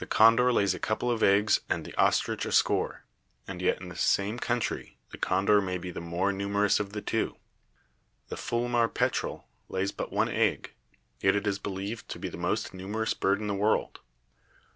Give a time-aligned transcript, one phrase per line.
[0.00, 3.04] The con dor lays a couple of eggs and the ostrich a score,
[3.46, 7.00] and yet in the same country the condor may be the more numerous of the
[7.00, 7.36] two;
[8.30, 10.74] the Fulmar petrel lays but one egg,
[11.20, 14.00] yet it is believed to be the most numerous bird in the world.